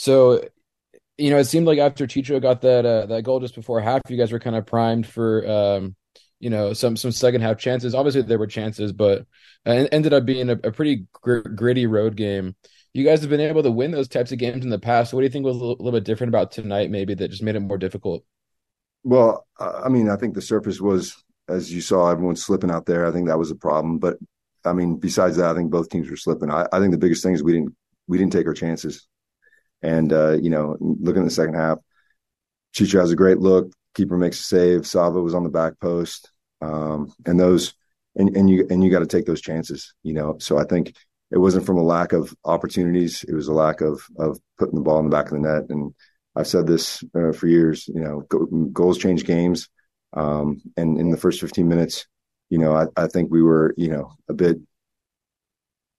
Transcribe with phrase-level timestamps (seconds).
[0.00, 0.42] So,
[1.18, 4.00] you know, it seemed like after Chicho got that uh, that goal just before half,
[4.08, 5.94] you guys were kind of primed for um,
[6.38, 7.94] you know some some second half chances.
[7.94, 9.26] Obviously, there were chances, but
[9.66, 12.56] it ended up being a, a pretty gr- gritty road game.
[12.94, 15.12] You guys have been able to win those types of games in the past.
[15.12, 17.42] What do you think was a little, little bit different about tonight, maybe that just
[17.42, 18.24] made it more difficult?
[19.04, 21.14] Well, I mean, I think the surface was,
[21.46, 23.04] as you saw, everyone slipping out there.
[23.04, 23.98] I think that was a problem.
[23.98, 24.16] But
[24.64, 26.50] I mean, besides that, I think both teams were slipping.
[26.50, 27.76] I, I think the biggest thing is we didn't
[28.08, 29.06] we didn't take our chances.
[29.82, 31.78] And uh, you know, looking at the second half,
[32.74, 33.72] Chicho has a great look.
[33.94, 34.86] Keeper makes a save.
[34.86, 36.30] Sava was on the back post,
[36.60, 37.74] um, and those,
[38.14, 39.94] and, and you and you got to take those chances.
[40.02, 40.94] You know, so I think
[41.30, 43.24] it wasn't from a lack of opportunities.
[43.24, 45.70] It was a lack of of putting the ball in the back of the net.
[45.70, 45.94] And
[46.36, 47.88] I've said this uh, for years.
[47.88, 49.68] You know, go, goals change games.
[50.12, 52.06] Um, and in the first 15 minutes,
[52.48, 54.58] you know, I, I think we were, you know, a bit,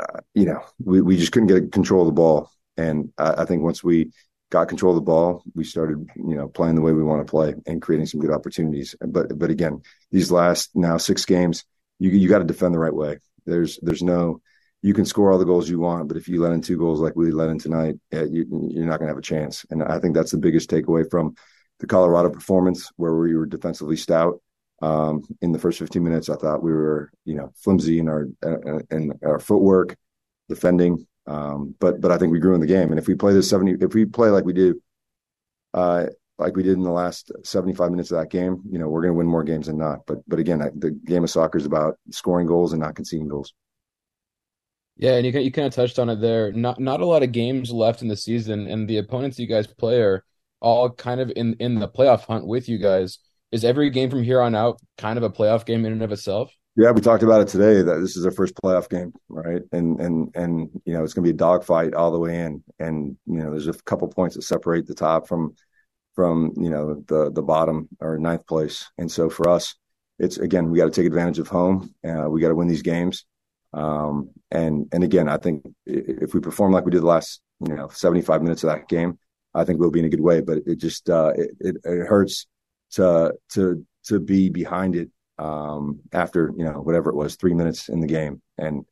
[0.00, 2.50] uh, you know, we, we just couldn't get control of the ball.
[2.78, 4.12] And I, I think once we
[4.50, 7.30] got control of the ball, we started, you know, playing the way we want to
[7.30, 8.94] play and creating some good opportunities.
[9.00, 11.64] But, but again, these last now six games,
[11.98, 13.18] you you got to defend the right way.
[13.44, 14.40] There's there's no
[14.82, 17.00] you can score all the goals you want, but if you let in two goals
[17.00, 18.42] like we let in tonight, you,
[18.76, 19.66] are not going to have a chance.
[19.70, 21.34] And I think that's the biggest takeaway from
[21.80, 24.40] the Colorado performance, where we were defensively stout.
[24.80, 28.28] Um, in the first 15 minutes, I thought we were, you know, flimsy in our
[28.44, 29.96] uh, in our footwork,
[30.48, 31.06] defending.
[31.28, 32.90] Um, but but I think we grew in the game.
[32.90, 34.80] And if we play this 70, if we play like we do,
[35.74, 36.06] uh,
[36.38, 39.12] like we did in the last 75 minutes of that game, you know, we're going
[39.12, 40.06] to win more games than not.
[40.06, 43.52] But but again, the game of soccer is about scoring goals and not conceding goals.
[44.96, 46.50] Yeah, and you you kind of touched on it there.
[46.52, 49.66] Not not a lot of games left in the season, and the opponents you guys
[49.66, 50.24] play are
[50.60, 53.18] all kind of in in the playoff hunt with you guys.
[53.52, 56.12] Is every game from here on out kind of a playoff game in and of
[56.12, 56.52] itself?
[56.78, 59.62] Yeah, we talked about it today that this is our first playoff game, right?
[59.72, 62.62] And and and you know it's going to be a dogfight all the way in,
[62.78, 65.56] and you know there's a couple points that separate the top from
[66.14, 69.74] from you know the the bottom or ninth place, and so for us,
[70.20, 71.92] it's again we got to take advantage of home.
[72.08, 73.24] Uh, we got to win these games.
[73.72, 77.74] Um, and and again, I think if we perform like we did the last you
[77.74, 79.18] know 75 minutes of that game,
[79.52, 80.42] I think we'll be in a good way.
[80.42, 82.46] But it just uh, it, it, it hurts
[82.92, 87.88] to to to be behind it um, after you know whatever it was three minutes
[87.88, 88.84] in the game and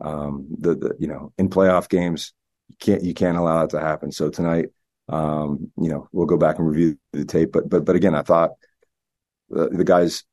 [0.00, 2.32] um, the, the you know in playoff games
[2.70, 4.12] you can't you can't allow that to happen.
[4.12, 4.66] So tonight,
[5.08, 7.52] um, you know, we'll go back and review the tape.
[7.52, 8.52] But but but again, I thought
[9.48, 10.24] the, the guys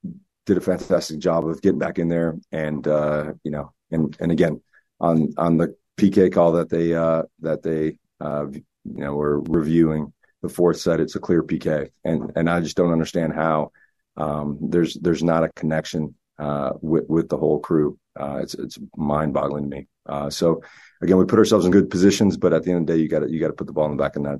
[0.45, 4.31] did a fantastic job of getting back in there and uh, you know and and
[4.31, 4.61] again
[4.99, 10.13] on on the PK call that they uh, that they uh, you know were reviewing,
[10.41, 13.71] the fourth said it's a clear PK, and and I just don't understand how
[14.17, 17.97] um, there's there's not a connection uh, with with the whole crew.
[18.19, 19.87] Uh, it's it's mind boggling to me.
[20.07, 20.61] Uh, so
[21.01, 23.07] again, we put ourselves in good positions, but at the end of the day, you
[23.07, 24.39] got to you got to put the ball in the back of the net.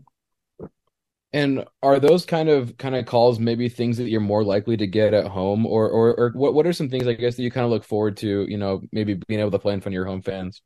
[1.34, 4.88] And are those kind of kind of calls maybe things that you're more likely to
[4.88, 7.52] get at home, or or or what what are some things I guess that you
[7.52, 8.46] kind of look forward to?
[8.50, 10.62] You know, maybe being able to play in front of your home fans.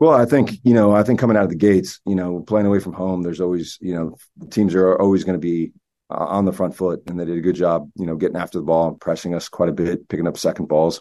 [0.00, 2.66] Well, I think you know, I think coming out of the gates, you know, playing
[2.66, 4.16] away from home, there's always you know,
[4.50, 5.72] teams are always going to be
[6.12, 8.58] uh, on the front foot, and they did a good job, you know, getting after
[8.58, 11.00] the ball, pressing us quite a bit, picking up second balls,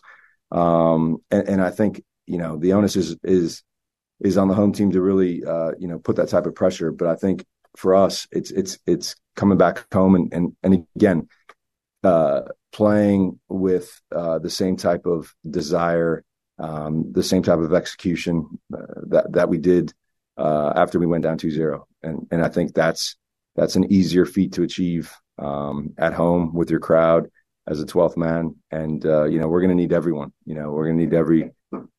[0.52, 3.64] um, and, and I think you know the onus is is
[4.20, 6.92] is on the home team to really uh, you know put that type of pressure.
[6.92, 7.46] But I think
[7.76, 11.28] for us, it's it's it's coming back home and and and again,
[12.04, 12.42] uh,
[12.72, 16.24] playing with uh, the same type of desire,
[16.60, 19.94] um, the same type of execution uh, that that we did
[20.38, 21.84] uh, after we went down 2-0.
[22.04, 23.16] and and I think that's
[23.56, 27.30] that's an easier feat to achieve um, at home with your crowd
[27.68, 28.56] as a 12th man.
[28.72, 30.32] And uh, you know we're going to need everyone.
[30.46, 31.52] You know we're going to need every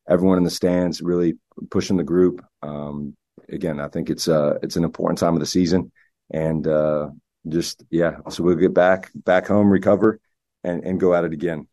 [0.07, 1.35] everyone in the stands really
[1.69, 2.43] pushing the group.
[2.61, 3.15] Um,
[3.49, 5.91] again, I think it's uh it's an important time of the season,
[6.31, 7.09] and uh,
[7.47, 10.19] just yeah, so we'll get back back home, recover,
[10.63, 11.67] and and go at it again.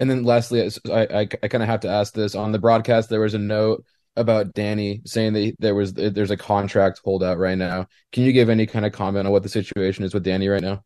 [0.00, 3.08] And then lastly, I I, I kind of have to ask this on the broadcast.
[3.08, 3.84] There was a note
[4.16, 7.86] about Danny saying that there was there's a contract holdout right now.
[8.12, 10.62] Can you give any kind of comment on what the situation is with Danny right
[10.62, 10.82] now?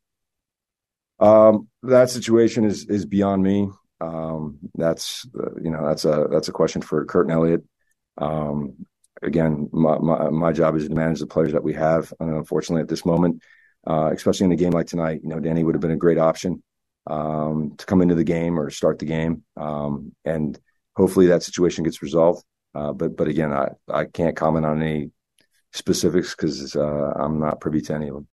[1.20, 3.69] Um, that situation is is beyond me.
[4.00, 7.64] Um, that's uh, you know that's a that's a question for Kurt and Elliot.
[8.17, 8.87] Um,
[9.23, 12.12] again, my, my, my job is to manage the players that we have.
[12.20, 13.43] And unfortunately, at this moment,
[13.87, 16.19] uh, especially in a game like tonight, you know, Danny would have been a great
[16.19, 16.62] option
[17.06, 19.44] um, to come into the game or start the game.
[19.56, 20.58] Um, and
[20.97, 22.44] hopefully that situation gets resolved.
[22.75, 25.11] Uh, but but again, I, I can't comment on any
[25.73, 28.26] specifics because uh, I'm not privy to any of them.